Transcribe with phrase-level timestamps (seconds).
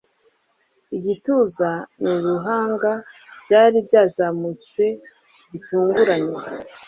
[0.97, 1.69] igituza
[2.01, 2.91] n'uruhanga
[3.43, 4.83] byari byazamutse
[5.51, 6.35] gitunguranye